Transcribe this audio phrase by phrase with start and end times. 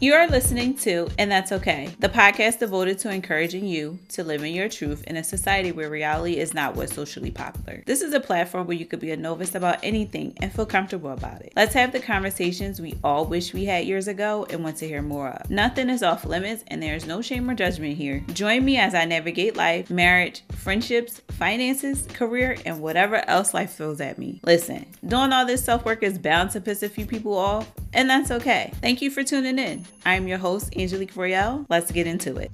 [0.00, 4.44] You are listening to And That's Okay, the podcast devoted to encouraging you to live
[4.44, 7.82] in your truth in a society where reality is not what's socially popular.
[7.84, 11.10] This is a platform where you could be a novice about anything and feel comfortable
[11.10, 11.52] about it.
[11.56, 15.02] Let's have the conversations we all wish we had years ago and want to hear
[15.02, 15.50] more of.
[15.50, 18.22] Nothing is off limits and there is no shame or judgment here.
[18.34, 24.00] Join me as I navigate life, marriage, friendships, finances, career, and whatever else life throws
[24.00, 24.38] at me.
[24.44, 28.08] Listen, doing all this self work is bound to piss a few people off, and
[28.08, 28.72] that's okay.
[28.80, 29.84] Thank you for tuning in.
[30.04, 31.66] I'm your host, Angelique Royale.
[31.68, 32.50] Let's get into it.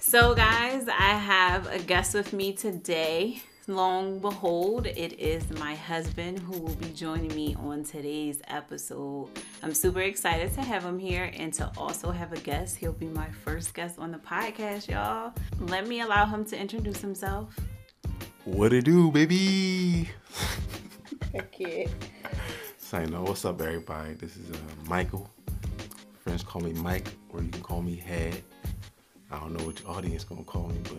[0.00, 3.42] So, guys, I have a guest with me today.
[3.68, 9.28] Long behold, it is my husband who will be joining me on today's episode.
[9.62, 12.74] I'm super excited to have him here and to also have a guest.
[12.74, 15.32] He'll be my first guest on the podcast, y'all.
[15.60, 17.54] Let me allow him to introduce himself.
[18.50, 20.10] What it do, baby?
[21.34, 21.88] Okay.
[22.76, 24.14] So I know what's up, everybody.
[24.14, 24.56] This is uh,
[24.86, 25.30] Michael.
[26.18, 28.42] Friends call me Mike, or you can call me Head.
[29.30, 30.98] I don't know what your audience gonna call me, but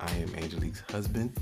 [0.00, 1.38] I am Angelique's husband,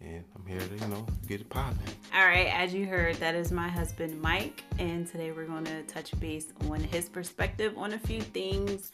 [0.00, 1.78] and I'm here to you know get it popping.
[2.14, 5.82] All right, as you heard, that is my husband Mike, and today we're going to
[5.82, 8.92] touch base on his perspective on a few things,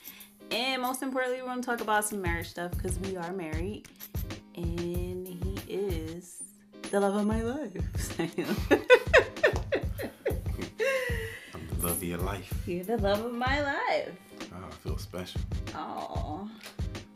[0.51, 3.87] and most importantly, we're going to talk about some marriage stuff because we are married,
[4.57, 5.02] and
[6.93, 8.19] the love of my life.
[11.55, 12.53] I'm the love of your life.
[12.67, 14.11] You're the love of my life.
[14.53, 15.41] Oh, I feel special.
[15.75, 16.51] Oh.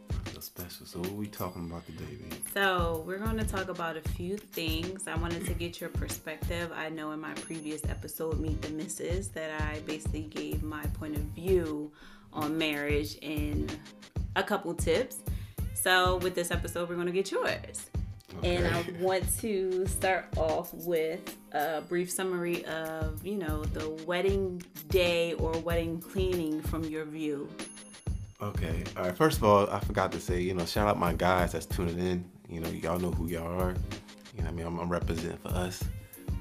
[0.09, 0.87] I feel special.
[0.87, 2.43] So what we talking about today, baby?
[2.55, 5.07] So, we're going to talk about a few things.
[5.07, 6.73] I wanted to get your perspective.
[6.75, 11.17] I know in my previous episode, Meet the Misses, that I basically gave my point
[11.17, 11.93] of view
[12.33, 13.79] on marriage and
[14.37, 15.19] a couple tips.
[15.75, 17.91] So, with this episode, we're going to get yours.
[18.43, 24.63] And I want to start off with a brief summary of, you know, the wedding
[24.89, 27.49] day or wedding cleaning from your view.
[28.43, 28.85] Okay.
[28.97, 29.17] All right.
[29.17, 31.99] First of all, I forgot to say, you know, shout out my guys that's tuning
[31.99, 32.25] in.
[32.49, 33.75] You know, y'all know who y'all are.
[34.37, 35.83] You know, what I mean, I'm, I'm representing for us.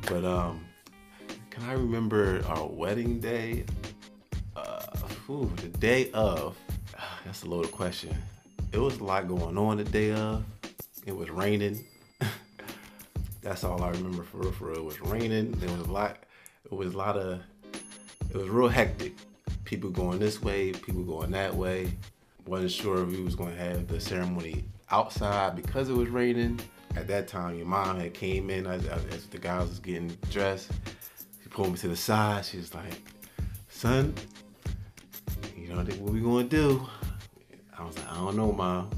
[0.08, 0.66] But um,
[1.50, 3.66] can I remember our wedding day?
[4.56, 4.86] Uh,
[5.30, 6.58] ooh, the day of.
[7.26, 8.16] That's a loaded question.
[8.72, 10.44] It was a lot going on the day of.
[11.06, 11.86] It was raining.
[13.42, 14.52] that's all I remember for real.
[14.52, 15.52] For real, it was raining.
[15.52, 16.18] There was a lot.
[16.66, 17.42] It was a lot of.
[18.32, 19.16] It was real hectic
[19.66, 21.92] people going this way, people going that way.
[22.48, 26.60] Wasn't sure if we was gonna have the ceremony outside because it was raining.
[26.96, 30.72] At that time, your mom had came in as, as the guys was getting dressed.
[31.44, 32.46] She pulled me to the side.
[32.46, 33.02] She was like,
[33.70, 34.14] "Son,
[35.56, 36.88] you know what we gonna do?"
[37.78, 38.90] I was like, "I don't know, mom."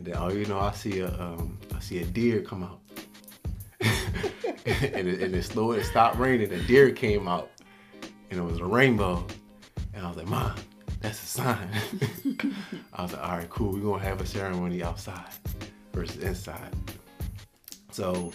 [0.00, 2.80] And then, oh, you know, I see a um, I see a deer come out.
[3.82, 6.50] and, it, and it it stopped raining.
[6.50, 7.50] A deer came out,
[8.30, 9.26] and it was a rainbow.
[9.92, 10.54] And I was like, Mom,
[11.02, 11.68] that's a sign.
[12.94, 13.74] I was like, all right, cool.
[13.74, 15.34] We're gonna have a ceremony outside
[15.92, 16.74] versus inside.
[17.90, 18.32] So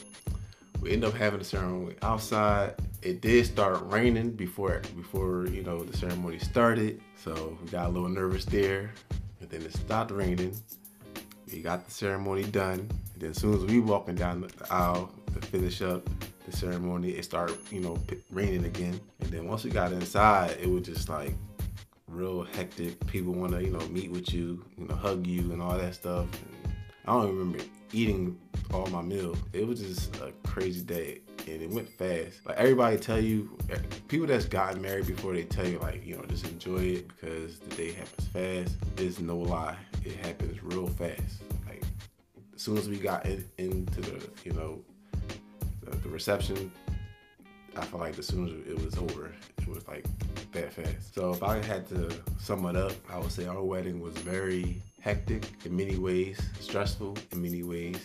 [0.81, 2.75] we end up having a ceremony outside.
[3.01, 7.01] It did start raining before before you know the ceremony started.
[7.15, 8.91] So we got a little nervous there.
[9.41, 10.55] And then it stopped raining.
[11.55, 12.79] We got the ceremony done.
[13.13, 16.05] And then as soon as we walking down the aisle to finish up
[16.45, 17.97] the ceremony, it started, you know,
[18.29, 18.99] raining again.
[19.21, 21.33] And then once we got inside, it was just like
[22.09, 23.07] real hectic.
[23.07, 25.95] People want to, you know, meet with you, you know, hug you and all that
[25.95, 26.27] stuff.
[26.66, 26.73] And
[27.05, 28.37] I don't remember eating
[28.73, 29.37] all my meal.
[29.53, 31.22] It was just a crazy day.
[31.47, 32.45] And it went fast.
[32.45, 33.56] Like everybody tell you,
[34.07, 37.59] people that's gotten married before they tell you like, you know, just enjoy it because
[37.59, 38.75] the day happens fast.
[38.97, 39.78] It's no lie.
[40.03, 41.44] It happens real fast.
[41.67, 41.84] Like
[42.55, 44.81] as soon as we got in, into the, you know,
[45.84, 46.72] the, the reception,
[47.78, 50.05] I felt like as soon as it was over, it was like
[50.53, 51.13] that fast.
[51.13, 54.81] So if I had to sum it up, I would say our wedding was very
[55.00, 57.99] hectic in many ways, stressful in many ways.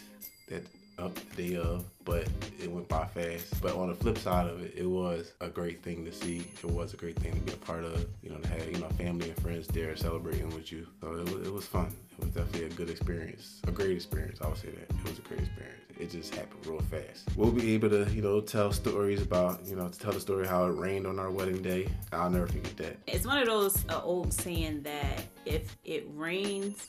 [0.48, 0.66] That
[1.00, 2.26] up the day of, but
[2.62, 3.60] it went by fast.
[3.60, 6.46] But on the flip side of it, it was a great thing to see.
[6.62, 8.06] It was a great thing to be a part of.
[8.22, 10.86] You know, to have you know family and friends there celebrating with you.
[11.00, 11.94] So it was, it was fun.
[12.18, 14.40] It was definitely a good experience, a great experience.
[14.42, 15.76] I would say that it was a great experience.
[15.98, 17.28] It just happened real fast.
[17.36, 20.46] We'll be able to you know tell stories about you know to tell the story
[20.46, 21.88] how it rained on our wedding day.
[22.12, 22.96] I'll never forget that.
[23.06, 26.88] It's one of those uh, old saying that if it rains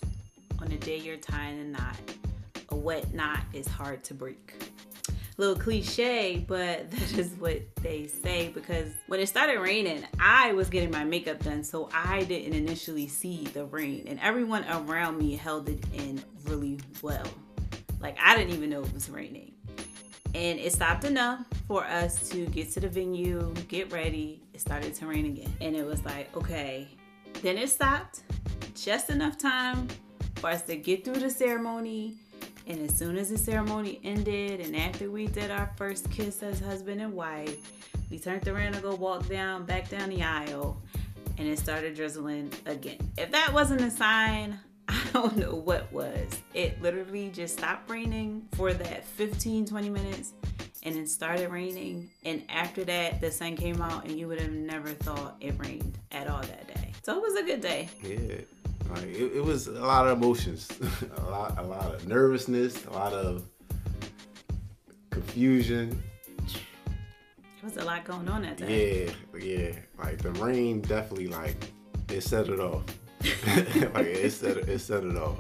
[0.60, 1.98] on the day you're tying the knot,
[2.72, 4.54] a wet knot is hard to break.
[5.08, 10.54] A Little cliche, but that is what they say because when it started raining, I
[10.54, 15.18] was getting my makeup done, so I didn't initially see the rain, and everyone around
[15.18, 17.26] me held it in really well.
[18.00, 19.54] Like I didn't even know it was raining.
[20.34, 24.42] And it stopped enough for us to get to the venue, get ready.
[24.54, 25.54] It started to rain again.
[25.60, 26.88] And it was like, okay.
[27.42, 28.22] Then it stopped.
[28.74, 29.90] Just enough time
[30.36, 32.16] for us to get through the ceremony.
[32.68, 36.60] And as soon as the ceremony ended, and after we did our first kiss as
[36.60, 37.58] husband and wife,
[38.10, 40.82] we turned around to go walk down, back down the aisle,
[41.38, 42.98] and it started drizzling again.
[43.18, 46.40] If that wasn't a sign, I don't know what was.
[46.54, 50.34] It literally just stopped raining for that 15, 20 minutes
[50.84, 52.10] and it started raining.
[52.26, 55.98] And after that, the sun came out and you would have never thought it rained
[56.12, 56.92] at all that day.
[57.04, 57.90] So it was a good day.
[58.04, 58.42] Yeah.
[58.92, 60.70] Like it, it was a lot of emotions,
[61.18, 63.44] a lot, a lot of nervousness, a lot of
[65.10, 66.02] confusion.
[66.46, 69.14] It was a lot going on that day.
[69.34, 69.72] Yeah, yeah.
[69.98, 71.56] Like the rain definitely like
[72.10, 72.84] it set it off.
[73.94, 75.40] like it set it set it off.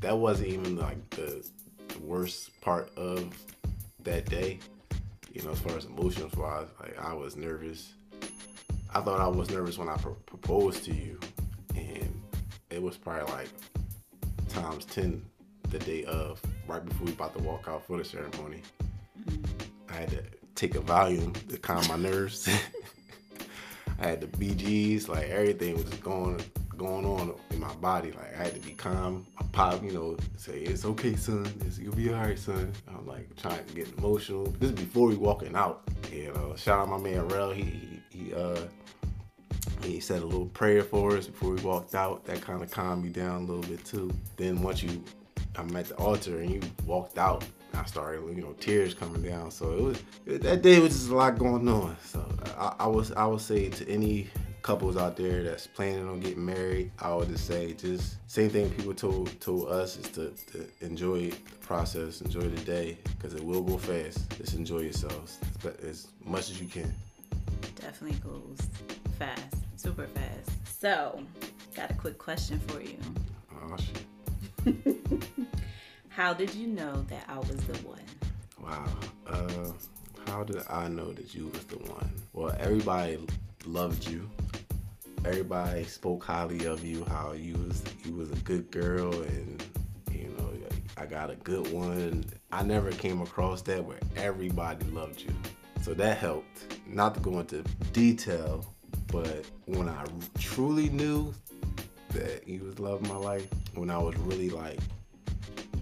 [0.00, 1.44] That wasn't even like the,
[1.88, 3.34] the worst part of
[4.04, 4.60] that day.
[5.34, 7.92] You know, as far as emotions wise, like I was nervous.
[8.94, 11.20] I thought I was nervous when I pr- proposed to you,
[12.78, 13.48] it was probably like
[14.48, 15.20] times ten
[15.70, 18.62] the day of, right before we about to walk out for the ceremony.
[19.90, 20.22] I had to
[20.54, 22.48] take a Valium to calm my nerves.
[23.98, 26.40] I had the BGs, like everything was going
[26.76, 28.12] going on in my body.
[28.12, 29.26] Like I had to be calm.
[29.38, 31.52] I pop, you know, say it's okay, son.
[31.66, 32.72] It's, you'll be alright, son.
[32.86, 34.44] I'm like trying to get emotional.
[34.60, 35.82] This is before we walking out.
[36.12, 37.50] You know, shout out my man Rel.
[37.50, 38.60] He he, he uh
[39.88, 42.24] he said a little prayer for us before we walked out.
[42.24, 44.10] That kind of calmed me down a little bit too.
[44.36, 45.02] Then once you,
[45.56, 47.44] I'm at the altar and you walked out,
[47.74, 49.50] I started, you know, tears coming down.
[49.50, 50.02] So it was
[50.40, 51.96] that day was just a lot going on.
[52.02, 52.26] So
[52.56, 54.28] I, I was I would say to any
[54.62, 58.70] couples out there that's planning on getting married, I would just say just same thing
[58.70, 63.44] people told told us is to, to enjoy the process, enjoy the day, because it
[63.44, 64.36] will go fast.
[64.38, 65.38] Just enjoy yourselves
[65.82, 66.92] as much as you can.
[67.76, 68.58] Definitely goes
[69.18, 70.80] fast, super fast.
[70.80, 71.20] So,
[71.74, 72.96] got a quick question for you.
[73.52, 74.96] Oh shit.
[76.08, 78.00] How did you know that I was the one?
[78.62, 78.86] Wow.
[79.26, 79.72] Uh,
[80.26, 82.10] how did I know that you was the one?
[82.32, 83.18] Well, everybody
[83.64, 84.28] loved you.
[85.24, 87.04] Everybody spoke highly of you.
[87.04, 89.62] How you was you was a good girl, and
[90.12, 90.50] you know
[90.96, 92.24] I got a good one.
[92.52, 95.34] I never came across that where everybody loved you,
[95.82, 96.78] so that helped.
[96.86, 97.62] Not to go into
[97.92, 98.64] detail,
[99.10, 100.04] but when I
[100.38, 101.34] truly knew
[102.10, 104.78] that you was loving my life, when I was really like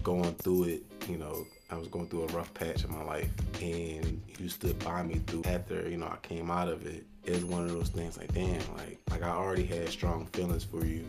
[0.03, 3.29] going through it, you know, I was going through a rough patch in my life,
[3.61, 5.43] and you stood by me through.
[5.45, 7.05] After you know, I came out of it.
[7.25, 10.63] It was one of those things like, damn, like like I already had strong feelings
[10.63, 11.05] for you,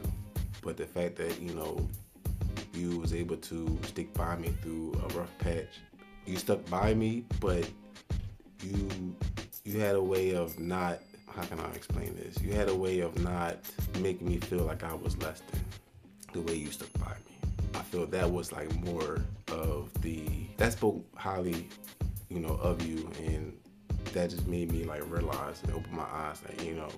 [0.62, 1.86] but the fact that you know
[2.74, 5.80] you was able to stick by me through a rough patch,
[6.26, 7.68] you stuck by me, but
[8.62, 8.88] you
[9.64, 11.00] you had a way of not.
[11.34, 12.40] How can I explain this?
[12.42, 13.58] You had a way of not
[14.00, 15.64] making me feel like I was less than
[16.32, 17.38] the way you stuck by me.
[17.74, 20.24] I feel that was like more of the
[20.56, 21.68] that spoke highly,
[22.28, 23.56] you know, of you, and
[24.12, 26.88] that just made me like realize and open my eyes that you know,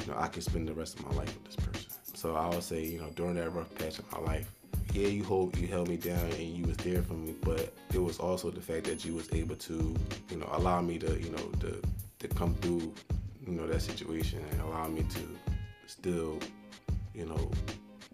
[0.00, 1.90] you know, I could spend the rest of my life with this person.
[2.14, 4.50] So I would say, you know, during that rough patch of my life,
[4.92, 7.98] yeah, you hold you held me down and you was there for me, but it
[7.98, 9.94] was also the fact that you was able to,
[10.30, 11.80] you know, allow me to, you know, to
[12.20, 12.94] to come through,
[13.46, 15.20] you know, that situation and allow me to
[15.86, 16.38] still,
[17.14, 17.50] you know,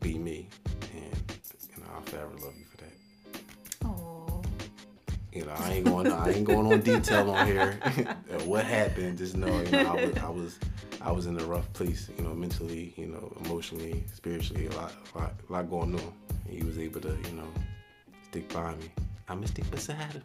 [0.01, 0.49] be me.
[0.95, 1.39] And
[1.77, 3.45] you know, I'll forever love you for that.
[3.85, 4.43] Oh,
[5.33, 7.73] You know, I ain't going, I ain't going on detail on here.
[8.45, 9.19] what happened?
[9.19, 10.59] Just know, you know, I was, I was,
[11.03, 12.11] I was in a rough place.
[12.17, 16.13] You know, mentally, you know, emotionally, spiritually, a lot, a lot, a lot going on.
[16.47, 17.49] And he was able to, you know,
[18.25, 18.91] stick by me.
[19.29, 20.23] I'ma stick beside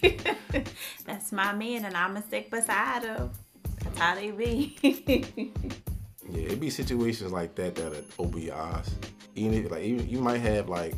[0.00, 0.14] him.
[1.06, 3.30] that's my man, and I'ma stick beside him.
[3.96, 5.52] How they be.
[6.32, 8.90] Yeah, it be situations like that that open your eyes.
[9.34, 10.94] Even if like even, you might have like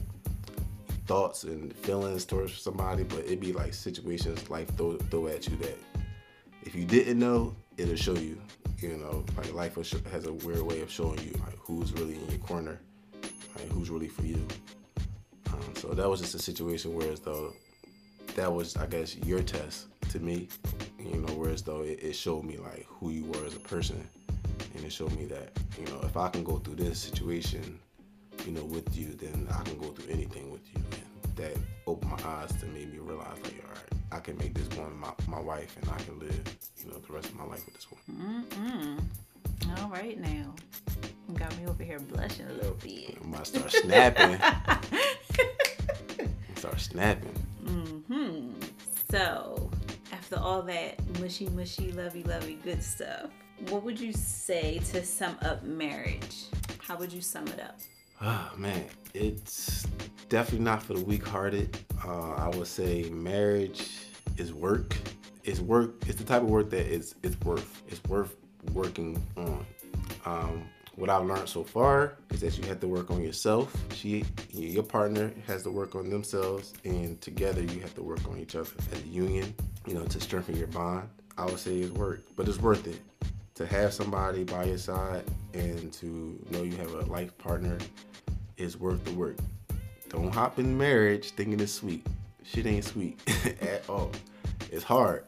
[1.07, 5.57] thoughts and feelings towards somebody, but it be like situations life throw throw at you
[5.57, 5.77] that
[6.63, 8.41] if you didn't know, it'll show you.
[8.79, 12.29] You know, like life has a weird way of showing you like who's really in
[12.29, 12.79] your corner,
[13.57, 14.47] like who's really for you.
[15.53, 17.55] Um, so that was just a situation where as though
[18.35, 20.49] that was I guess your test to me.
[20.99, 24.09] You know, whereas though it, it showed me like who you were as a person
[24.75, 27.79] and it showed me that you know if I can go through this situation,
[28.47, 30.81] you know, with you, then I can go through anything with you.
[30.93, 31.57] And that
[31.87, 34.97] opened my eyes to make me realize like, all right, I can make this one
[34.99, 36.43] my, my wife, and I can live,
[36.79, 38.47] you know, the rest of my life with this one.
[38.51, 39.01] Mm-mm.
[39.81, 40.55] All right now.
[41.35, 43.17] Got me over here blushing a little bit.
[43.23, 44.39] I might start snapping.
[46.57, 47.35] start snapping.
[47.65, 48.51] Mm-hmm.
[49.11, 49.64] So,
[50.35, 53.31] after all that mushy, mushy, lovey, lovey, good stuff,
[53.69, 56.47] what would you say to sum up marriage?
[56.79, 57.79] How would you sum it up?
[58.21, 59.87] Oh man, it's
[60.29, 61.77] definitely not for the weak-hearted.
[62.05, 63.91] Uh, I would say marriage
[64.37, 64.97] is work.
[65.45, 65.95] It's work.
[66.07, 67.83] It's the type of work that is it's worth.
[67.89, 68.37] It's worth
[68.73, 69.67] working on.
[70.25, 70.65] Um,
[70.97, 73.75] what I've learned so far is that you have to work on yourself.
[73.95, 78.39] She, your partner, has to work on themselves, and together you have to work on
[78.39, 79.55] each other as a union.
[79.87, 81.09] You know, to strengthen your bond.
[81.37, 83.01] I would say it's work, but it's worth it
[83.55, 87.79] to have somebody by your side and to know you have a life partner
[88.57, 89.37] is worth the work.
[90.09, 92.07] Don't hop in marriage thinking it's sweet.
[92.45, 93.21] Shit ain't sweet
[93.61, 94.11] at all.
[94.71, 95.25] It's hard,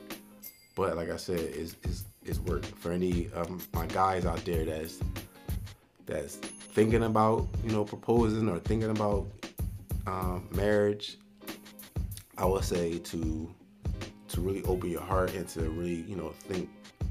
[0.74, 2.64] but like I said, it's, it's, it's work.
[2.64, 5.00] For any of my guys out there that's
[6.06, 9.26] that's thinking about you know proposing or thinking about
[10.06, 11.18] um, marriage,
[12.38, 13.54] I would say to
[14.28, 16.68] to really open your heart and to really you know think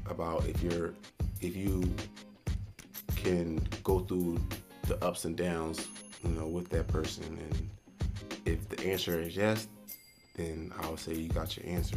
[0.08, 0.94] about if you're
[1.40, 1.82] if you
[3.16, 4.38] can go through
[4.86, 5.88] the ups and downs
[6.24, 7.24] you know with that person.
[7.24, 7.70] And
[8.44, 9.66] if the answer is yes
[10.36, 11.96] then i would say you got your answer.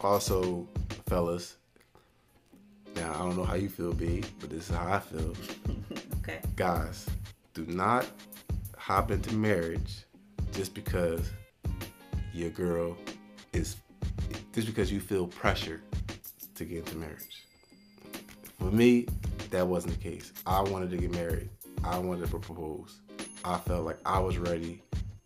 [0.00, 0.66] Also
[1.06, 1.56] fellas
[2.96, 5.34] now i don't know how you feel b but this is how i feel.
[6.26, 6.40] Okay.
[6.56, 7.06] guys
[7.52, 8.06] do not
[8.78, 10.06] hop into marriage
[10.52, 11.30] just because
[12.32, 12.96] your girl
[13.52, 13.76] is
[14.52, 15.82] just because you feel pressure
[16.54, 17.44] to get into marriage.
[18.58, 19.06] For me
[19.50, 20.32] that wasn't the case.
[20.46, 21.50] I wanted to get married.
[21.84, 23.00] I wanted to propose.
[23.44, 24.82] I felt like i was ready.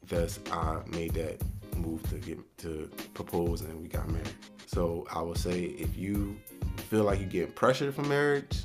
[0.06, 1.40] Thus i made that
[1.76, 4.32] move to get to propose and we got married
[4.68, 6.38] so i would say if you
[6.76, 8.64] feel like you're getting pressured for marriage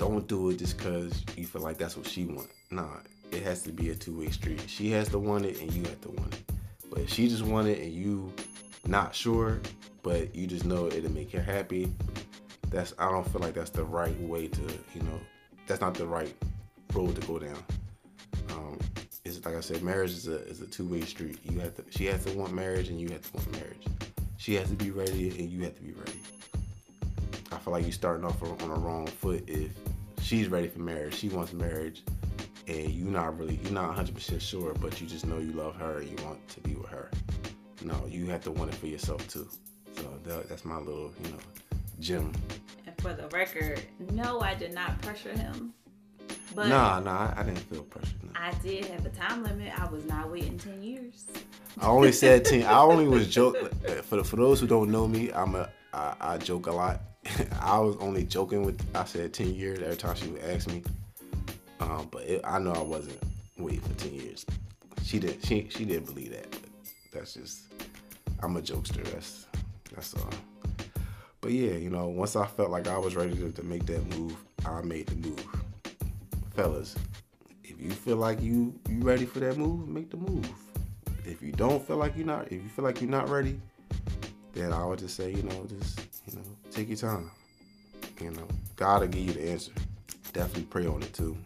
[0.00, 2.54] don't do it just because you feel like that's what she wants.
[2.70, 2.88] Nah,
[3.30, 4.64] it has to be a two-way street.
[4.66, 6.52] She has to want it and you have to want it.
[6.88, 8.32] But if she just want it and you
[8.86, 9.60] not sure,
[10.02, 11.92] but you just know it'll make her happy,
[12.70, 14.62] that's I don't feel like that's the right way to,
[14.94, 15.20] you know,
[15.66, 16.34] that's not the right
[16.94, 17.62] road to go down.
[18.52, 18.78] Um,
[19.26, 21.40] it's like I said, marriage is a is a two-way street.
[21.44, 23.86] You have to she has to want marriage and you have to want marriage.
[24.40, 26.18] She has to be ready and you have to be ready.
[27.52, 29.70] I feel like you're starting off on on a wrong foot if
[30.22, 32.02] she's ready for marriage, she wants marriage,
[32.66, 35.98] and you're not really, you're not 100% sure, but you just know you love her
[35.98, 37.10] and you want to be with her.
[37.82, 39.46] No, you have to want it for yourself too.
[39.98, 41.38] So that, that's my little, you know,
[41.98, 42.32] gem.
[42.86, 45.74] And for the record, no, I did not pressure him.
[46.54, 48.16] But Nah, nah, I, I didn't feel pressure.
[48.22, 48.30] No.
[48.34, 49.78] I did have a time limit.
[49.78, 51.26] I was not waiting 10 years.
[51.78, 52.64] I only said ten.
[52.64, 53.56] I only was joke.
[54.04, 57.00] For for those who don't know me, I'm a I, I joke a lot.
[57.60, 58.80] I was only joking with.
[58.94, 60.82] I said ten years every time she would ask me.
[61.80, 63.18] Um, but it, I know I wasn't
[63.58, 64.44] waiting for ten years.
[65.02, 65.44] She didn't.
[65.44, 66.54] She she didn't believe that.
[67.12, 67.62] That's just.
[68.42, 69.04] I'm a jokester.
[69.12, 69.46] That's
[69.94, 70.30] that's all.
[71.40, 74.04] But yeah, you know, once I felt like I was ready to, to make that
[74.18, 74.36] move,
[74.66, 75.46] I made the move.
[76.54, 76.94] Fellas,
[77.64, 80.48] if you feel like you you ready for that move, make the move.
[81.24, 83.60] If you don't feel like you're not, if you feel like you're not ready,
[84.52, 87.30] then I would just say, you know, just you know, take your time.
[88.20, 88.46] You know,
[88.76, 89.72] God will give you the answer.
[90.32, 91.36] Definitely pray on it too.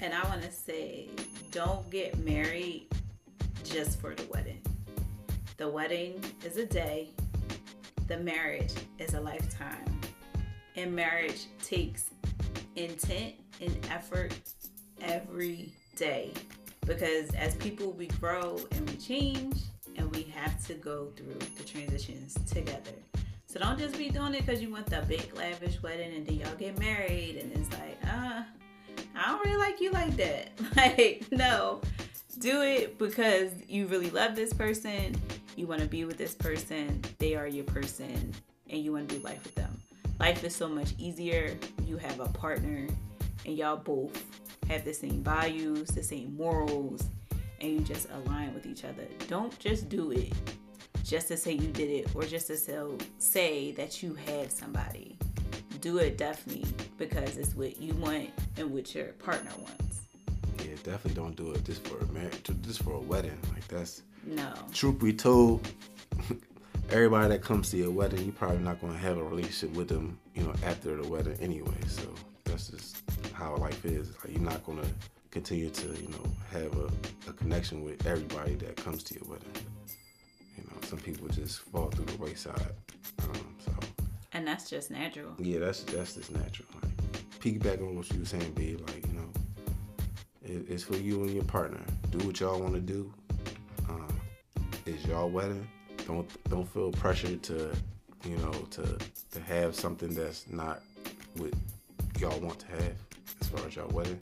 [0.00, 1.08] And I want to say,
[1.50, 2.86] don't get married
[3.64, 4.60] just for the wedding.
[5.56, 7.10] The wedding is a day,
[8.06, 9.84] the marriage is a lifetime.
[10.76, 12.10] And marriage takes
[12.76, 14.32] intent and effort
[15.02, 16.32] every day.
[16.90, 19.60] Because as people, we grow and we change,
[19.96, 22.90] and we have to go through the transitions together.
[23.46, 26.34] So don't just be doing it because you want the big lavish wedding and then
[26.34, 28.42] y'all get married and it's like, uh,
[29.16, 30.50] I don't really like you like that.
[30.76, 31.80] Like, no.
[32.40, 35.14] Do it because you really love this person,
[35.54, 38.34] you want to be with this person, they are your person,
[38.68, 39.80] and you want to do life with them.
[40.18, 41.56] Life is so much easier.
[41.86, 42.88] You have a partner,
[43.46, 44.24] and y'all both
[44.68, 47.04] have the same values, the same morals,
[47.60, 49.06] and you just align with each other.
[49.28, 50.32] Don't just do it
[51.04, 55.16] just to say you did it or just to sell, say that you had somebody.
[55.80, 56.66] Do it definitely
[56.98, 60.02] because it's what you want and what your partner wants.
[60.58, 63.36] Yeah, definitely don't do it just for a marriage, just for a wedding.
[63.54, 64.52] Like that's No.
[64.72, 65.66] truth be told.
[66.90, 69.88] Everybody that comes to your wedding, you're probably not going to have a relationship with
[69.88, 71.76] them, you know, after the wedding anyway.
[71.86, 72.02] So
[73.40, 74.12] how life is.
[74.22, 74.88] Like you're not going to
[75.30, 79.48] continue to, you know, have a, a connection with everybody that comes to your wedding.
[80.56, 82.72] You know, some people just fall through the wayside.
[83.22, 83.72] Um, so
[84.32, 85.32] And that's just natural.
[85.38, 86.68] yeah, that's that's just natural.
[86.82, 86.92] Like
[87.40, 88.76] piggyback on what you were saying, B.
[88.76, 89.30] Like you know,
[90.44, 91.80] it, it's for you and your partner.
[92.10, 93.12] Do what y'all want to do.
[93.88, 94.20] Um,
[94.86, 95.66] it's y'all wedding.
[96.06, 97.72] don't don't feel pressured to
[98.28, 98.98] you know to
[99.32, 100.82] to have something that's not
[101.36, 101.52] what
[102.18, 102.92] y'all want to have
[103.40, 104.18] as far as y'all wedding.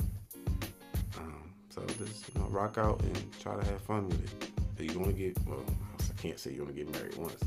[1.18, 4.50] Um, so just you know rock out and try to have fun with it.
[4.78, 5.64] If you want to get well,
[6.00, 7.40] I can't say you want to get married once.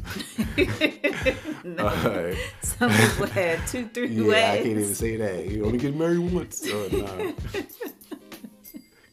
[1.63, 1.85] no.
[2.11, 2.37] Right.
[2.61, 4.51] Some people had two, three yeah, weddings.
[4.51, 5.47] I can't even say that.
[5.47, 6.57] You only get married once.
[6.59, 7.31] So, nah.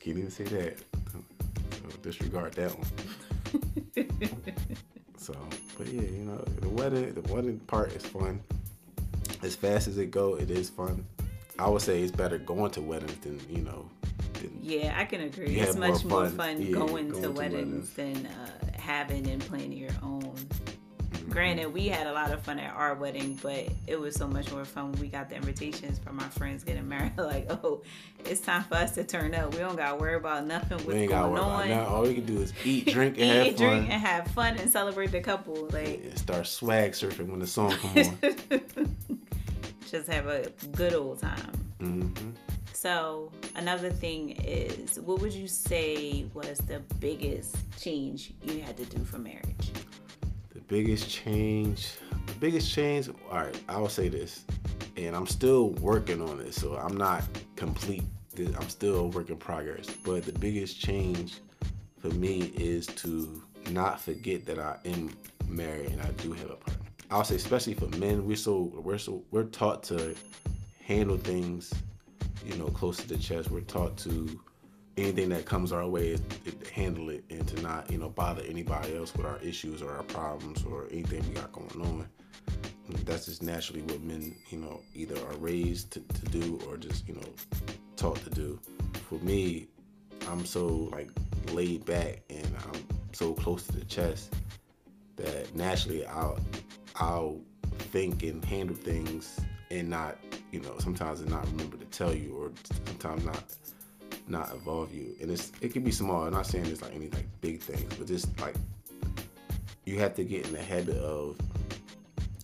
[0.00, 0.78] can't even say that.
[1.12, 2.88] So disregard that one.
[5.16, 5.34] so,
[5.76, 8.40] but yeah, you know, the wedding, the wedding part is fun.
[9.42, 11.04] As fast as it go, it is fun.
[11.58, 13.88] I would say it's better going to weddings than you know.
[14.34, 15.56] Than yeah, I can agree.
[15.56, 18.22] It's much more fun, more fun yeah, going, going, to, weddings, weddings.
[18.22, 20.22] than uh, having and planning your own.
[20.22, 21.30] Mm-hmm.
[21.32, 24.50] Granted, we had a lot of fun at our wedding, but it was so much
[24.52, 27.12] more fun when we got the invitations from our friends getting married.
[27.18, 27.82] like, oh,
[28.24, 29.52] it's time for us to turn up.
[29.52, 30.78] We don't got to worry about nothing.
[30.78, 31.70] What's we ain't going on.
[31.70, 33.46] About All we can do is eat, drink, and eat, have fun.
[33.46, 35.68] Eat, drink, and have fun and celebrate the couple.
[35.72, 39.17] Like, yeah, start swag surfing when the song come on.
[39.90, 41.52] Just have a good old time.
[41.80, 42.30] Mm-hmm.
[42.74, 48.84] So, another thing is, what would you say was the biggest change you had to
[48.84, 49.72] do for marriage?
[50.50, 51.92] The biggest change,
[52.26, 54.44] the biggest change, all right, I will say this,
[54.96, 57.24] and I'm still working on it, so I'm not
[57.56, 58.04] complete.
[58.38, 59.88] I'm still a work in progress.
[60.04, 61.40] But the biggest change
[61.98, 65.16] for me is to not forget that I am
[65.48, 66.87] married and I do have a partner.
[67.10, 70.14] I'll say, especially for men, we're so we're so we're taught to
[70.84, 71.72] handle things
[72.48, 73.50] you know, close to the chest.
[73.50, 74.40] We're taught to
[74.96, 76.18] anything that comes our way
[76.72, 80.02] handle it and to not, you know, bother anybody else with our issues or our
[80.04, 82.08] problems or anything we got going on.
[83.04, 87.06] That's just naturally what men, you know, either are raised to, to do or just,
[87.06, 87.28] you know,
[87.96, 88.58] taught to do.
[89.08, 89.68] For me,
[90.28, 91.10] I'm so like
[91.52, 94.34] laid back and I'm so close to the chest
[95.16, 96.38] that naturally I'll
[96.98, 97.40] I'll
[97.78, 100.18] think and handle things and not
[100.50, 102.50] you know sometimes and not remember to tell you or
[102.86, 103.44] sometimes not
[104.26, 105.14] not involve you.
[105.20, 106.24] And it's it can be small.
[106.24, 108.56] I'm not saying it's like any like big things but just like
[109.84, 111.38] you have to get in the habit of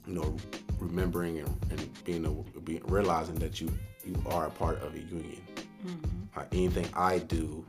[0.06, 0.36] you know
[0.78, 3.72] remembering and, and being, a, being realizing that you
[4.04, 5.40] you are a part of a union.
[5.84, 6.38] Mm-hmm.
[6.40, 7.62] uh, anything i do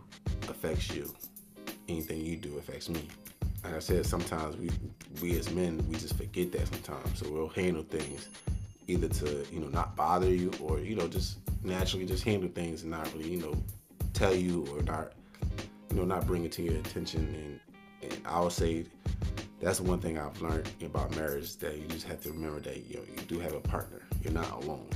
[0.47, 1.13] affects you.
[1.89, 3.09] Anything you do affects me
[3.65, 4.69] like i said sometimes we
[5.21, 7.19] we as men we just forget that sometimes.
[7.19, 8.29] So we'll handle things
[8.87, 12.83] either to you know not bother you or you know just naturally just handle things
[12.83, 13.55] and not really you know
[14.13, 15.13] tell you or not
[15.89, 17.59] you know not bring it to your attention.
[18.01, 18.85] And, and I would say
[19.61, 22.97] that's one thing I've learned about marriage that you just have to remember that you
[22.97, 24.01] know you do have a partner.
[24.21, 24.89] You're not alone.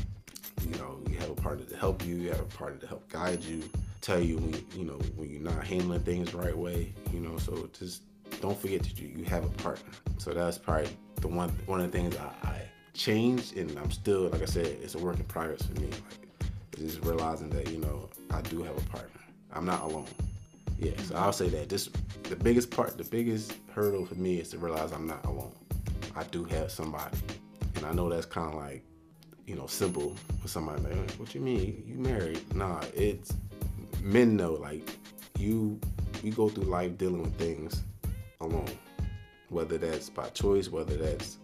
[0.67, 2.15] You know you have a partner to help you.
[2.15, 3.63] You have a partner to help guide you
[4.01, 7.37] tell you when you know when you're not handling things right way you know.
[7.37, 8.03] So just
[8.41, 10.89] don't forget that you, you have a partner so that's probably
[11.21, 12.61] the one one of the things I, I
[12.93, 15.87] changed, and I'm still, like I said, it's a work in progress for me.
[15.87, 19.21] Like, just realizing that you know I do have a partner.
[19.53, 20.07] I'm not alone.
[20.77, 21.69] Yeah, so I'll say that.
[21.69, 25.51] Just the biggest part, the biggest hurdle for me is to realize I'm not alone.
[26.15, 27.17] I do have somebody,
[27.75, 28.83] and I know that's kind of like,
[29.45, 30.83] you know, simple for somebody.
[30.83, 31.83] Like, what you mean?
[31.85, 32.53] You married?
[32.53, 33.33] Nah, it's
[34.01, 34.53] men know.
[34.53, 34.89] Like,
[35.37, 35.79] you,
[36.23, 37.83] you go through life dealing with things
[38.41, 38.71] alone,
[39.49, 41.39] whether that's by choice, whether that's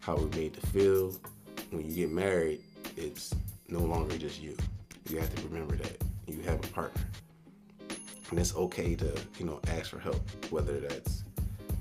[0.00, 1.14] how we're made to feel.
[1.70, 2.62] When you get married,
[2.96, 3.34] it's
[3.68, 4.56] no longer just you.
[5.10, 7.02] You have to remember that you have a partner.
[8.30, 11.24] And it's okay to, you know, ask for help, whether that's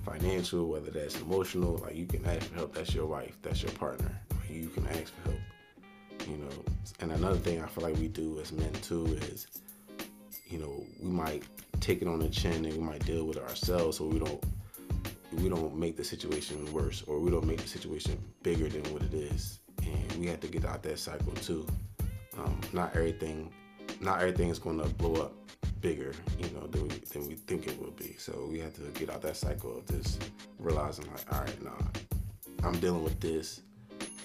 [0.06, 1.78] financial, whether that's emotional.
[1.78, 2.76] Like you can ask for help.
[2.76, 3.38] That's your wife.
[3.44, 4.12] That's your partner.
[4.50, 5.42] you can ask for help.
[6.28, 6.66] You know.
[7.00, 9.48] And another thing I feel like we do as men too is,
[10.54, 11.44] you know, we might
[11.80, 14.44] take it on the chin and we might deal with it ourselves, so we don't
[15.32, 19.02] we don't make the situation worse or we don't make the situation bigger than what
[19.02, 19.60] it is.
[19.82, 21.66] And we have to get out that cycle too.
[22.38, 23.52] Um, not everything,
[24.00, 25.34] not everything is going to blow up
[25.82, 28.16] bigger, you know, than we, than we think it will be.
[28.20, 30.24] So we have to get out that cycle of just
[30.60, 31.72] realizing like, all right, nah,
[32.64, 33.62] I'm dealing with this,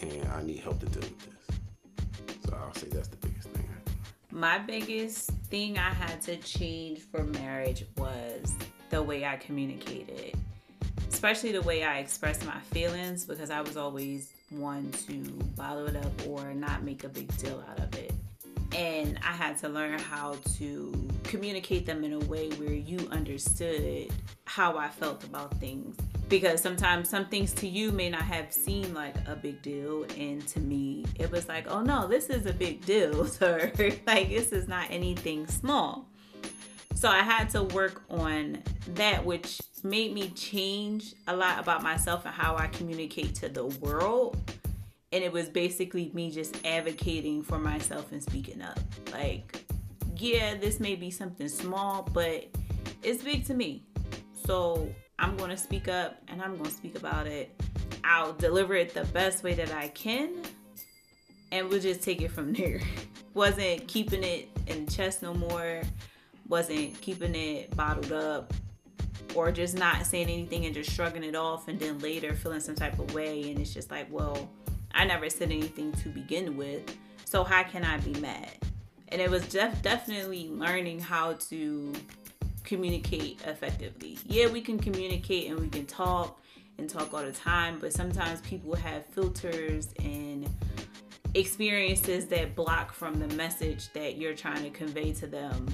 [0.03, 2.39] and I need help to deal with this.
[2.45, 3.67] So I'll say that's the biggest thing.
[4.31, 8.55] My biggest thing I had to change for marriage was
[8.91, 10.37] the way I communicated
[11.19, 15.15] especially the way I expressed my feelings because I was always one to
[15.57, 18.13] bottle it up or not make a big deal out of it.
[18.75, 24.13] And I had to learn how to communicate them in a way where you understood
[24.45, 25.97] how I felt about things.
[26.29, 30.05] Because sometimes some things to you may not have seemed like a big deal.
[30.17, 33.73] And to me, it was like, oh no, this is a big deal, sir.
[34.07, 36.07] like, this is not anything small.
[36.95, 38.61] So I had to work on
[38.95, 43.67] that, which made me change a lot about myself and how I communicate to the
[43.67, 44.37] world.
[45.13, 48.79] And it was basically me just advocating for myself and speaking up.
[49.13, 49.65] Like,
[50.17, 52.47] yeah, this may be something small, but
[53.03, 53.85] it's big to me.
[54.47, 57.59] So I'm going to speak up and I'm going to speak about it.
[58.05, 60.31] I'll deliver it the best way that I can.
[61.53, 62.81] And we'll just take it from there.
[63.35, 65.83] Wasn't keeping it in the chest no more.
[66.49, 68.53] Wasn't keeping it bottled up
[69.35, 72.75] or just not saying anything and just shrugging it off and then later feeling some
[72.75, 74.49] type of way and it's just like well
[74.99, 76.83] i never said anything to begin with
[77.25, 78.51] so how can i be mad?
[79.11, 81.93] And it was def- definitely learning how to
[82.65, 84.19] communicate effectively.
[84.27, 86.41] Yeah we can communicate and we can talk
[86.79, 90.49] and talk all the time but sometimes people have filters and
[91.35, 95.67] experiences that block from the message that you're trying to convey to them.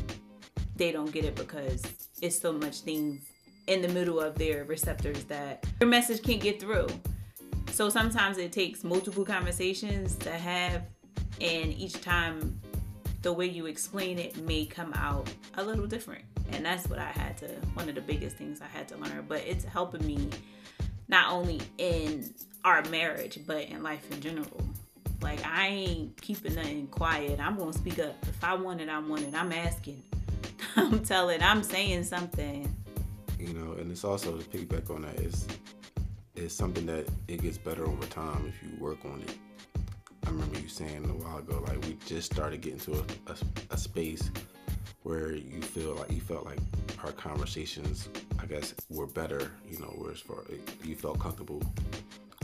[0.76, 1.82] They don't get it because
[2.20, 3.26] it's so much things
[3.68, 6.88] in the middle of their receptors that your message can't get through.
[7.74, 10.82] So sometimes it takes multiple conversations to have,
[11.40, 12.60] and each time
[13.22, 16.22] the way you explain it may come out a little different.
[16.52, 19.24] And that's what I had to, one of the biggest things I had to learn.
[19.26, 20.28] But it's helping me
[21.08, 22.32] not only in
[22.64, 24.62] our marriage, but in life in general.
[25.20, 27.40] Like, I ain't keeping nothing quiet.
[27.40, 28.14] I'm going to speak up.
[28.22, 29.34] If I want it, I want it.
[29.34, 30.00] I'm asking.
[30.76, 32.72] I'm telling, I'm saying something
[33.44, 35.46] you know, and it's also to piggyback on that is
[36.34, 39.38] is something that it gets better over time if you work on it.
[40.26, 43.36] I remember you saying a while ago, like we just started getting to a, a,
[43.70, 44.30] a space
[45.02, 46.58] where you feel like you felt like
[47.04, 48.08] our conversations,
[48.40, 49.52] I guess, were better.
[49.68, 50.44] You know, where as far
[50.82, 51.62] you felt comfortable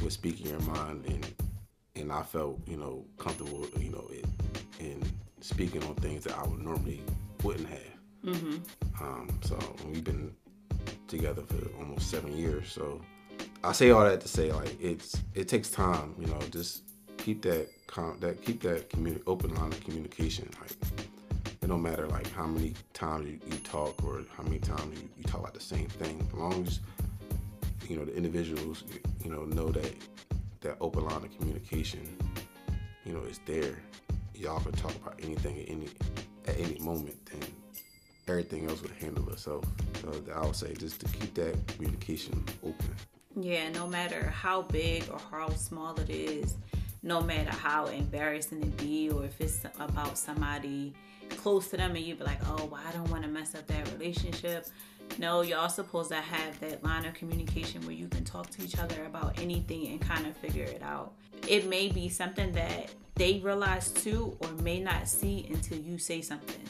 [0.03, 1.35] with speaking your mind, and
[1.96, 5.03] and I felt you know comfortable, you know, in, in
[5.40, 7.03] speaking on things that I would normally
[7.42, 7.81] wouldn't have.
[8.24, 9.03] Mm-hmm.
[9.03, 10.35] Um, so we've been
[11.09, 12.70] together for almost seven years.
[12.70, 13.00] So
[13.62, 16.14] I say all that to say like it's it takes time.
[16.18, 16.83] You know, just
[17.18, 20.49] keep that com- that keep that communi- open line of communication.
[20.61, 20.73] Like
[21.62, 25.09] it don't matter like how many times you, you talk or how many times you,
[25.18, 26.27] you talk about the same thing.
[26.27, 26.81] As long as
[27.87, 28.85] you know the individuals
[29.23, 29.94] you know know that
[30.62, 32.16] that open line of communication
[33.05, 33.79] you know is there.
[34.35, 35.88] Y'all can talk about anything at any
[36.46, 37.27] at any moment.
[37.27, 37.40] Then
[38.27, 39.66] everything else would handle itself.
[40.01, 42.96] So I would say just to keep that communication open.
[43.37, 46.57] Yeah, no matter how big or how small it is,
[47.03, 50.93] no matter how embarrassing it be, or if it's about somebody
[51.37, 53.66] close to them and you'd be like, oh, well, I don't want to mess up
[53.69, 54.66] that relationship.
[55.19, 58.79] No, y'all supposed to have that line of communication where you can talk to each
[58.79, 61.12] other about anything and kind of figure it out.
[61.47, 66.21] It may be something that they realize too or may not see until you say
[66.21, 66.61] something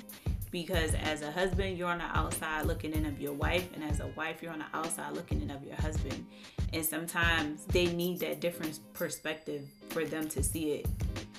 [0.51, 4.01] because as a husband you're on the outside looking in of your wife and as
[4.01, 6.27] a wife you're on the outside looking in of your husband.
[6.73, 10.87] And sometimes they need that different perspective for them to see it.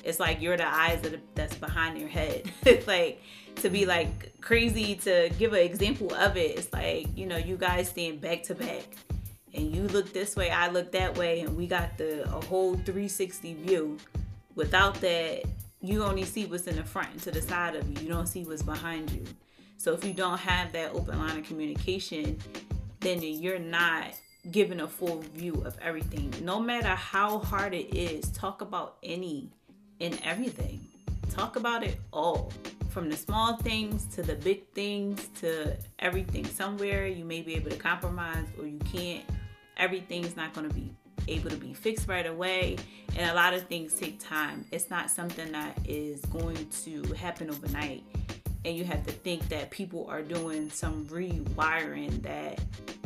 [0.04, 2.52] It's like you're the eyes that that's behind their head.
[2.66, 3.22] It's like
[3.58, 7.58] to be like crazy to give an example of it it's like you know you
[7.58, 8.96] guys stand back to back.
[9.54, 12.76] And you look this way i look that way and we got the a whole
[12.76, 13.98] 360 view.
[14.56, 15.44] Without that
[15.82, 18.06] you only see what's in the front and to the side of you.
[18.06, 19.24] You don't see what's behind you.
[19.78, 22.38] So if you don't have that open line of communication,
[23.00, 24.14] then you're not
[24.52, 26.34] given a full view of everything.
[26.44, 29.50] No matter how hard it is, talk about any
[30.00, 30.88] and everything.
[31.32, 32.52] Talk about it all.
[32.90, 36.46] From the small things to the big things to everything.
[36.46, 39.24] Somewhere you may be able to compromise or you can't.
[39.78, 40.92] Everything's not going to be
[41.28, 42.78] able to be fixed right away.
[43.16, 44.66] And a lot of things take time.
[44.72, 48.04] It's not something that is going to happen overnight.
[48.64, 52.60] And you have to think that people are doing some rewiring that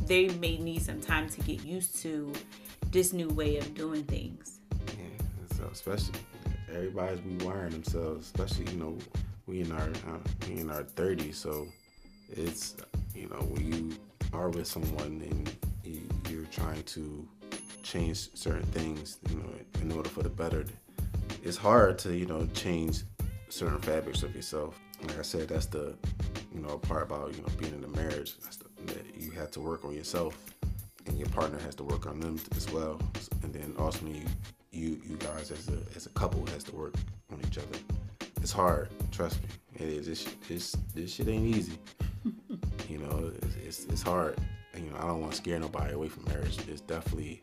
[0.06, 2.32] they may need some time to get used to
[2.92, 4.60] this new way of doing things.
[4.88, 6.20] Yeah, so especially
[6.70, 8.98] everybody's rewiring themselves, especially you know
[9.48, 11.68] we in our uh, we in our 30s, so
[12.30, 12.76] it's
[13.16, 13.98] you know when you
[14.34, 15.56] are with someone and
[16.30, 17.28] you're trying to
[17.86, 19.50] change certain things, you know,
[19.82, 20.66] in order for the better.
[21.44, 23.04] It's hard to, you know, change
[23.50, 24.80] certain fabrics of yourself.
[25.02, 25.96] Like I said, that's the,
[26.54, 28.36] you know, part about, you know, being in a marriage.
[28.38, 30.38] The, that you have to work on yourself
[31.06, 33.00] and your partner has to work on them as well.
[33.44, 34.24] And then ultimately
[34.72, 36.96] you, you guys as a, as a couple has to work
[37.32, 37.80] on each other.
[38.42, 39.50] It's hard, trust me.
[39.76, 40.08] It is.
[40.08, 41.78] This, this, this shit ain't easy.
[42.90, 44.38] you know, it's, it's, it's hard.
[44.76, 46.58] You know, I don't want to scare nobody away from marriage.
[46.68, 47.42] It's definitely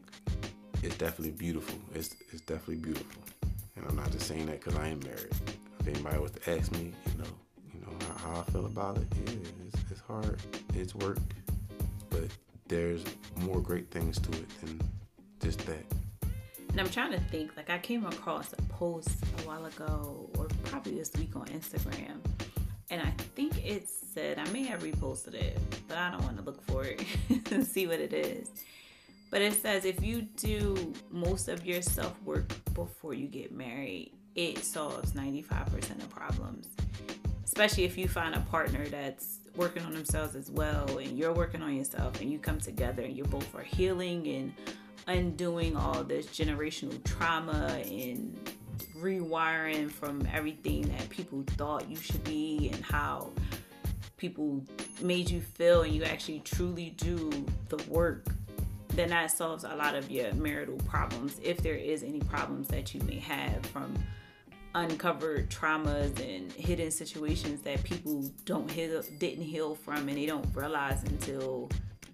[0.83, 1.79] it's definitely beautiful.
[1.95, 3.23] It's it's definitely beautiful,
[3.77, 5.33] and I'm not just saying that because I am married.
[5.81, 7.31] If anybody was to ask me, you know,
[7.73, 9.33] you know how, how I feel about it, yeah,
[9.67, 10.39] it's, it's hard.
[10.75, 11.19] It's work,
[12.11, 12.25] but
[12.69, 13.05] there's
[13.37, 14.81] more great things to it than
[15.41, 15.85] just that.
[16.71, 20.49] And I'm trying to think, like I came across a post a while ago, or
[20.65, 22.19] probably this week on Instagram,
[22.91, 26.43] and I think it said I may have reposted it, but I don't want to
[26.43, 27.05] look for it
[27.53, 28.49] and see what it is.
[29.33, 34.13] But it says if you do most of your self work before you get married,
[34.35, 36.69] it solves 95% of problems.
[37.43, 41.63] Especially if you find a partner that's working on themselves as well and you're working
[41.63, 44.53] on yourself and you come together and you both are healing and
[45.07, 48.39] undoing all this generational trauma and
[48.99, 53.31] rewiring from everything that people thought you should be and how
[54.19, 54.63] people
[55.01, 57.31] made you feel and you actually truly do
[57.69, 58.27] the work
[58.95, 62.95] then that solves a lot of your marital problems if there is any problems that
[62.95, 63.95] you may have from
[64.75, 70.47] uncovered traumas and hidden situations that people don't heal didn't heal from and they don't
[70.55, 71.69] realize until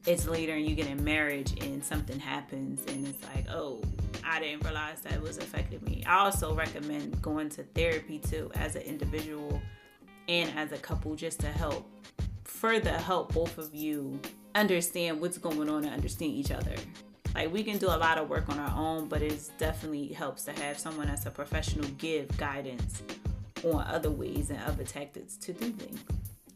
[0.07, 3.83] it's later and you get in marriage and something happens and it's like, oh,
[4.25, 6.03] I didn't realize that was affecting me.
[6.07, 9.61] I also recommend going to therapy too as an individual
[10.29, 11.91] and as a couple just to help
[12.45, 14.19] further help both of you
[14.59, 16.75] understand what's going on and understand each other.
[17.35, 20.45] Like we can do a lot of work on our own, but it definitely helps
[20.45, 23.03] to have someone that's a professional give guidance
[23.65, 26.01] on other ways and other tactics to do things.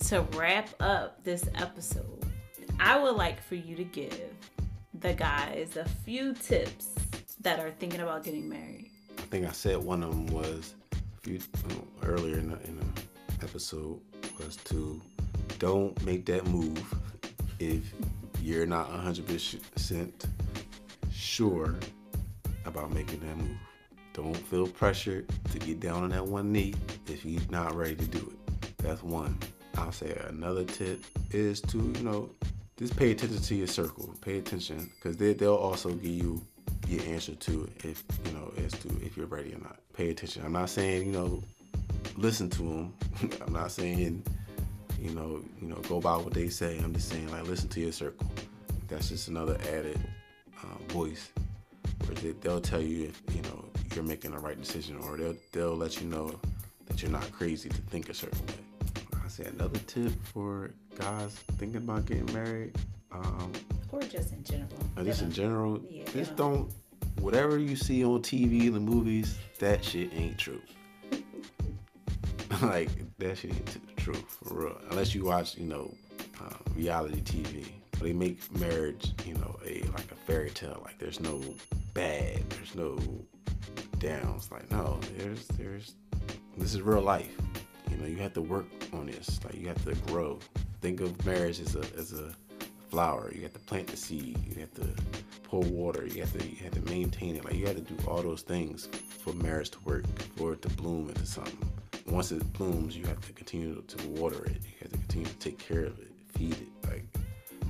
[0.09, 2.25] To wrap up this episode,
[2.81, 4.33] I would like for you to give
[4.99, 6.89] the guys a few tips
[7.41, 8.91] that are thinking about getting married.
[9.19, 11.39] I think I said one of them was a few
[11.71, 14.01] oh, earlier in the, in the episode
[14.39, 15.01] was to
[15.59, 16.83] don't make that move
[17.63, 17.95] if
[18.43, 20.11] you're not 100%
[21.13, 21.75] sure
[22.65, 23.57] about making that move.
[24.13, 26.75] Don't feel pressured to get down on that one knee
[27.07, 28.79] if you're not ready to do it.
[28.79, 29.39] That's one.
[29.79, 32.31] I'll say another tip is to, you know,
[32.77, 34.15] just pay attention to your circle.
[34.21, 36.45] Pay attention because they, they'll also give you
[36.89, 39.79] your answer to it if you know as to if you're ready or not.
[39.95, 40.43] Pay attention.
[40.45, 41.43] I'm not saying you know
[42.17, 42.95] listen to them.
[43.47, 44.25] I'm not saying
[45.03, 46.79] you know you know go by what they say.
[46.79, 48.31] I'm just saying like listen to your circle.
[48.89, 49.99] That's just another added
[50.63, 51.31] uh, voice
[52.07, 55.37] where they, they'll tell you if you know you're making the right decision or they'll
[55.53, 56.39] they'll let you know
[56.87, 58.55] that you're not crazy to think a certain way.
[59.25, 62.77] I say another tip for guys thinking about getting married.
[63.11, 63.53] Um,
[63.91, 64.69] or just in general.
[64.97, 65.81] Or just in general.
[65.89, 66.05] Yeah.
[66.13, 66.71] Just don't,
[67.21, 70.61] whatever you see on TV in the movies, that shit ain't true.
[72.63, 74.79] like, that shit ain't true, for real.
[74.91, 75.93] Unless you watch, you know,
[76.41, 77.67] uh, reality TV.
[78.01, 80.81] They make marriage, you know, a like a fairy tale.
[80.85, 81.41] Like there's no
[81.95, 82.99] bad, there's no
[83.99, 84.51] downs.
[84.51, 85.95] Like no, there's there's
[86.57, 87.37] this is real life.
[87.91, 89.39] You know, you have to work on this.
[89.45, 90.39] Like you have to grow
[90.81, 92.35] think of marriage as a as a
[92.91, 93.31] flower.
[93.35, 94.37] You have to plant the seed.
[94.49, 94.89] You have to
[95.45, 96.07] pour water.
[96.07, 97.45] You have to you have to maintain it.
[97.45, 98.89] Like you have to do all those things
[99.21, 100.05] for marriage to work,
[100.37, 101.71] for it to bloom into something.
[102.07, 104.61] Once it blooms, you have to continue to water it.
[104.63, 106.89] You have to continue to take care of it, feed it.
[106.89, 107.05] Like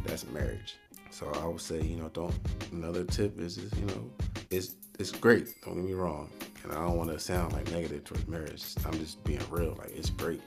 [0.05, 0.77] that's marriage.
[1.11, 2.35] So I would say, you know, don't.
[2.73, 4.11] Another tip is, is you know,
[4.51, 5.49] it's it's great.
[5.65, 6.31] Don't get me wrong.
[6.65, 8.65] And I don't want to sound like negative towards marriage.
[8.87, 9.77] I'm just being real.
[9.79, 10.41] Like it's great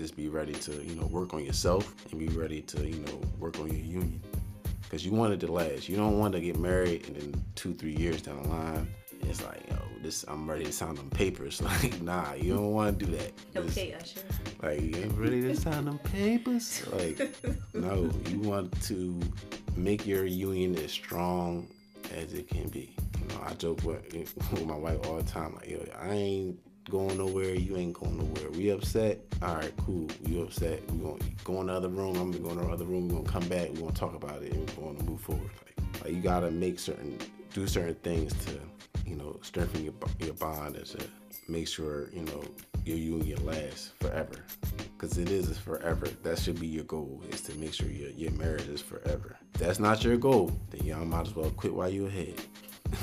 [0.00, 3.20] just be ready to you know work on yourself and be ready to you know
[3.38, 4.18] work on your union
[4.82, 7.74] because you want it to last you don't want to get married and then two
[7.74, 8.88] three years down the line
[9.28, 12.98] it's like yo this i'm ready to sign them papers like nah you don't want
[12.98, 14.20] to do that okay usher
[14.62, 17.34] like you ain't ready to sign them papers like
[17.74, 19.18] no you want to
[19.76, 21.68] make your union as strong
[22.14, 24.12] as it can be you know i joke with,
[24.52, 26.58] with my wife all the time like yo i ain't
[26.90, 27.54] going nowhere.
[27.54, 28.50] You ain't going nowhere.
[28.50, 29.20] We upset.
[29.42, 30.08] All right, cool.
[30.26, 30.80] You upset.
[30.90, 32.16] We gonna go in the other room.
[32.16, 33.08] I'm gonna go in the other room.
[33.08, 33.70] We gonna come back.
[33.70, 34.52] We gonna talk about it.
[34.52, 35.50] and We're gonna move forward.
[35.66, 37.16] Like, like you gotta make certain,
[37.54, 38.58] do certain things to,
[39.10, 40.98] you know, strengthen your your bond and to
[41.48, 42.42] make sure you know
[42.84, 44.36] your union lasts forever.
[44.98, 46.06] Cause it is forever.
[46.22, 47.22] That should be your goal.
[47.30, 49.36] Is to make sure your your marriage is forever.
[49.54, 50.52] If that's not your goal.
[50.70, 52.34] Then y'all might as well quit while you're ahead.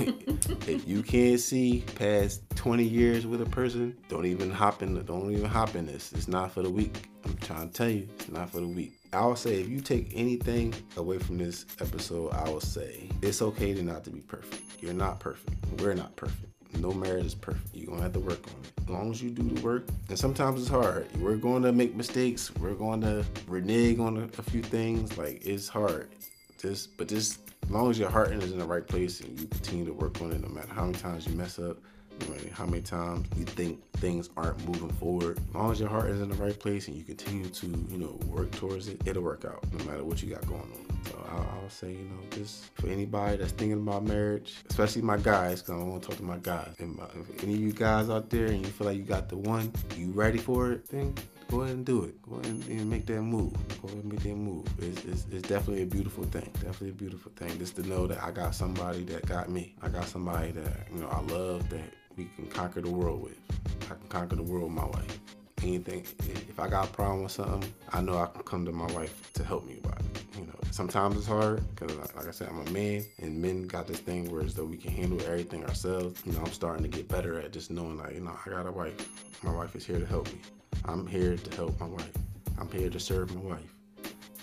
[0.67, 5.03] if you can't see past 20 years with a person, don't even hop in.
[5.05, 6.11] Don't even hop in this.
[6.13, 7.09] It's not for the weak.
[7.25, 8.93] I'm trying to tell you, it's not for the weak.
[9.13, 13.41] I would say if you take anything away from this episode, I would say it's
[13.41, 14.63] okay to not to be perfect.
[14.81, 15.55] You're not perfect.
[15.79, 16.47] We're not perfect.
[16.79, 17.69] No marriage is perfect.
[17.73, 18.83] You're gonna have to work on it.
[18.83, 21.07] As long as you do the work, and sometimes it's hard.
[21.17, 22.53] We're going to make mistakes.
[22.55, 25.17] We're going to renege on a, a few things.
[25.17, 26.09] Like it's hard.
[26.57, 29.47] Just, but just as long as your heart is in the right place and you
[29.47, 31.77] continue to work on it, no matter how many times you mess up,
[32.19, 35.37] I mean, how many times you think things aren't moving forward?
[35.37, 37.97] As long as your heart is in the right place and you continue to, you
[37.97, 40.99] know, work towards it, it'll work out no matter what you got going on.
[41.05, 45.17] So I'll, I'll say, you know, just for anybody that's thinking about marriage, especially my
[45.17, 46.73] guys, because I want to talk to my guys.
[46.79, 49.29] And my, if any of you guys out there and you feel like you got
[49.29, 51.13] the one, you ready for it, then
[51.49, 52.21] go ahead and do it.
[52.21, 53.53] Go ahead and make that move.
[53.81, 54.65] Go ahead and make that move.
[54.79, 56.49] It's, it's, it's, definitely a beautiful thing.
[56.53, 57.57] Definitely a beautiful thing.
[57.57, 59.75] Just to know that I got somebody that got me.
[59.81, 63.37] I got somebody that, you know, I love that we can conquer the world with.
[63.85, 65.19] I can conquer the world my wife.
[65.63, 68.91] Anything, if I got a problem with something, I know I can come to my
[68.93, 70.23] wife to help me about it.
[70.37, 73.87] You know, sometimes it's hard because, like I said, I'm a man, and men got
[73.87, 76.21] this thing where as though we can handle everything ourselves.
[76.25, 78.67] You know, I'm starting to get better at just knowing, like, you know, I got
[78.67, 79.09] a wife.
[79.43, 80.39] My wife is here to help me.
[80.85, 82.13] I'm here to help my wife.
[82.59, 83.73] I'm here to serve my wife.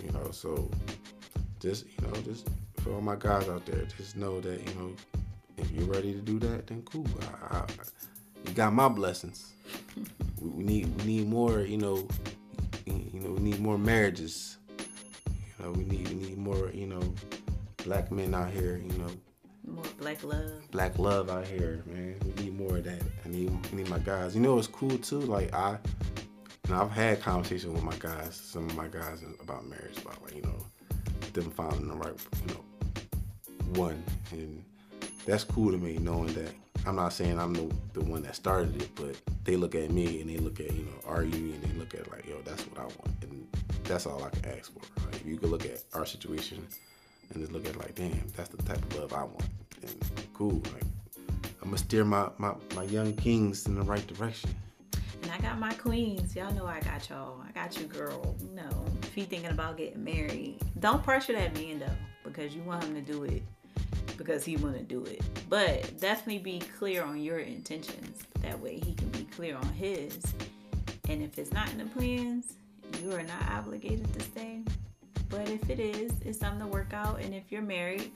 [0.02, 0.70] You know, so
[1.60, 2.48] just you know, just
[2.80, 4.92] for all my guys out there, just know that you know
[5.56, 7.06] if you're ready to do that, then cool.
[7.50, 7.64] I, I,
[8.46, 9.52] you got my blessings.
[10.40, 11.60] We, we, need we need more.
[11.60, 12.06] You know,
[12.84, 14.58] you know we need more marriages.
[14.78, 16.70] You know we need we need more.
[16.74, 17.14] You know,
[17.84, 18.76] black men out here.
[18.76, 19.10] You know.
[19.66, 20.70] More black love.
[20.70, 22.16] Black love out here, man.
[22.24, 23.00] We need more of that.
[23.24, 24.34] I need, I need my guys.
[24.34, 25.20] You know, it's cool too.
[25.20, 25.78] Like I,
[26.70, 30.35] know, I've had conversations with my guys, some of my guys about marriage, about like
[30.35, 30.66] you know,
[31.33, 32.14] them finding the right,
[32.46, 34.64] you know, one, and
[35.27, 36.53] that's cool to me knowing that
[36.87, 40.20] I'm not saying I'm the, the one that started it, but they look at me
[40.20, 42.79] and they look at, you know, our union, they look at like, yo, that's what
[42.79, 43.11] I want.
[43.22, 43.48] And
[43.85, 44.81] that's all I can ask for.
[45.07, 45.14] Right?
[45.14, 46.66] If you could look at our situation
[47.31, 49.48] and just look at like, damn, that's the type of love I want.
[49.83, 50.61] And cool.
[50.74, 50.85] Like
[51.62, 54.55] I'm gonna steer my, my, my young kings in the right direction.
[55.24, 56.37] And I got my queens.
[56.37, 57.40] Y'all know I got y'all.
[57.48, 58.37] I got you, girl.
[58.42, 61.87] You know, if you thinking about getting married, don't pressure that man though,
[62.24, 63.42] because you want him to do it
[64.18, 65.22] because he want to do it.
[65.48, 68.22] But definitely be clear on your intentions.
[68.42, 70.20] That way he can be clear on his.
[71.08, 72.52] And if it's not in the plans,
[73.02, 74.60] you are not obligated to stay.
[75.30, 77.22] But if it is, it's something to work out.
[77.22, 78.12] And if you're married,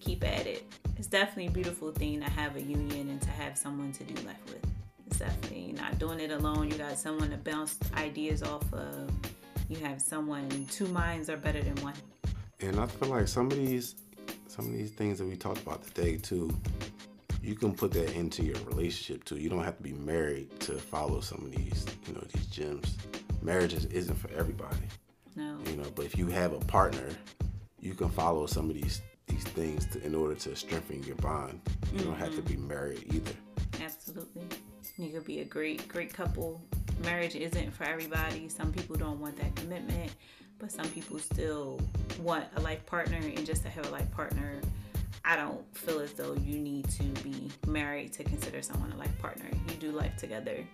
[0.00, 0.70] keep at it.
[0.98, 4.26] It's definitely a beautiful thing to have a union and to have someone to do
[4.26, 4.75] life with.
[5.16, 6.70] It's definitely not doing it alone.
[6.70, 9.10] You got someone to bounce ideas off of.
[9.66, 11.94] You have someone, two minds are better than one.
[12.60, 13.94] And I feel like some of these
[14.46, 16.54] some of these things that we talked about today too,
[17.42, 19.36] you can put that into your relationship too.
[19.36, 22.98] You don't have to be married to follow some of these, you know, these gems.
[23.40, 24.76] Marriage isn't for everybody.
[25.34, 25.56] No.
[25.64, 27.08] You know, but if you have a partner,
[27.80, 31.58] you can follow some of these these things to, in order to strengthen your bond.
[31.64, 32.10] You mm-hmm.
[32.10, 32.68] don't have to be mm-hmm.
[32.68, 33.32] married either.
[33.82, 34.42] Absolutely.
[34.98, 36.60] You could be a great, great couple.
[37.04, 38.48] Marriage isn't for everybody.
[38.48, 40.12] Some people don't want that commitment
[40.58, 41.80] but some people still
[42.20, 44.60] want a life partner and just to have a life partner
[45.24, 49.16] i don't feel as though you need to be married to consider someone a life
[49.18, 50.64] partner you do life together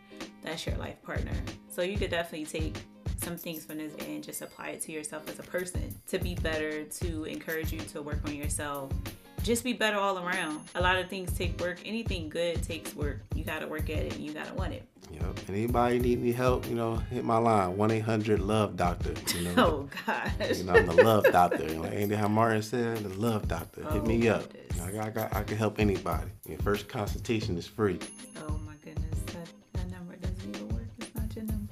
[0.42, 1.32] that's your life partner
[1.68, 2.76] so you could definitely take
[3.16, 6.34] some things from this and just apply it to yourself as a person to be
[6.36, 8.90] better to encourage you to work on yourself
[9.42, 10.60] just be better all around.
[10.74, 11.80] A lot of things take work.
[11.84, 13.20] Anything good takes work.
[13.34, 14.86] You got to work at it and you got to want it.
[15.12, 15.40] Yep.
[15.48, 19.12] Anybody need any help, you know, hit my line, 1 800 Love Doctor.
[19.36, 20.58] You know, oh, gosh.
[20.58, 21.68] You know, I'm the Love Doctor.
[21.68, 23.82] Like Andy how Martin said, the Love Doctor.
[23.82, 24.44] Hit oh, me up.
[24.74, 26.30] You know, I, got, I can help anybody.
[26.48, 27.98] Your first consultation is free.
[28.48, 29.18] Oh, my goodness.
[29.26, 30.86] That, that number doesn't even work.
[30.98, 31.68] It's not your number.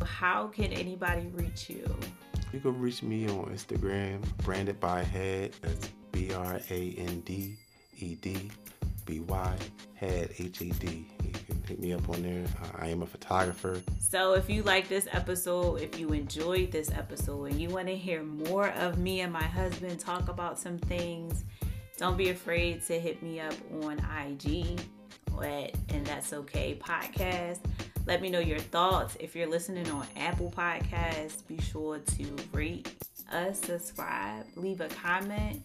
[0.04, 1.84] how can anybody reach you?
[2.52, 5.52] You can reach me on Instagram, branded by Had.
[5.60, 7.58] That's B R A N D
[7.98, 8.50] E D
[9.04, 9.56] B Y
[9.94, 11.06] Had H A D.
[11.22, 12.46] You can hit me up on there.
[12.78, 13.82] I am a photographer.
[14.00, 17.96] So if you like this episode, if you enjoyed this episode, and you want to
[17.96, 21.44] hear more of me and my husband talk about some things,
[21.98, 24.80] don't be afraid to hit me up on IG
[25.42, 27.60] at and that's okay podcast.
[28.08, 29.18] Let me know your thoughts.
[29.20, 32.90] If you're listening on Apple Podcasts, be sure to rate
[33.30, 35.62] us, subscribe, leave a comment.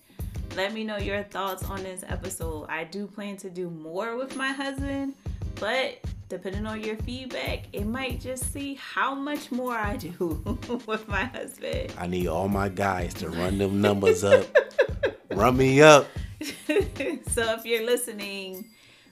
[0.58, 2.66] Let me know your thoughts on this episode.
[2.68, 5.14] I do plan to do more with my husband,
[5.56, 11.08] but depending on your feedback, it might just see how much more I do with
[11.08, 11.94] my husband.
[11.98, 14.46] I need all my guys to run them numbers up.
[15.32, 16.08] run me up.
[16.42, 18.66] so if you're listening,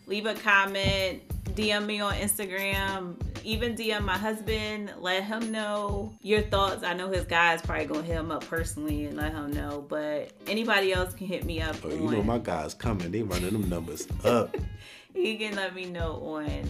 [0.06, 1.22] leave a comment,
[1.56, 6.84] DM me on Instagram, even DM my husband, let him know your thoughts.
[6.84, 10.32] I know his guy's probably gonna hit him up personally and let him know, but
[10.48, 11.76] anybody else can hit me up.
[11.84, 14.56] Oh, you know my guys coming, they running them numbers up.
[15.14, 16.66] he can let me know on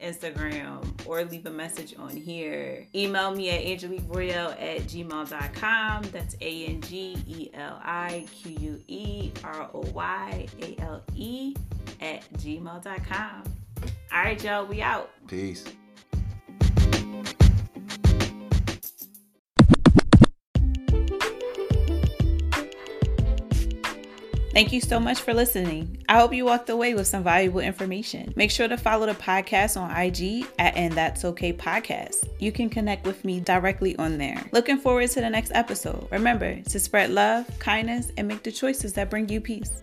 [0.00, 2.86] Instagram, or leave a message on here.
[2.94, 6.02] Email me at angeliqueroyale at gmail.com.
[6.12, 11.02] That's A N G E L I Q U E R O Y A L
[11.14, 11.54] E
[12.00, 13.42] at gmail.com.
[14.12, 15.10] All right, y'all, we out.
[15.26, 15.64] Peace.
[24.56, 26.02] Thank you so much for listening.
[26.08, 28.32] I hope you walked away with some valuable information.
[28.36, 32.26] Make sure to follow the podcast on IG at And That's Okay Podcast.
[32.38, 34.42] You can connect with me directly on there.
[34.52, 36.08] Looking forward to the next episode.
[36.10, 39.82] Remember to spread love, kindness, and make the choices that bring you peace.